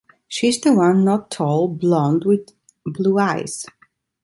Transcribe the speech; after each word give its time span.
She 0.27 0.47
is 0.47 0.59
the 0.59 0.73
one 0.73 1.05
not 1.05 1.29
tall, 1.29 1.67
blond 1.67 2.25
with 2.25 2.53
blue 2.85 3.19
eyes. 3.19 3.67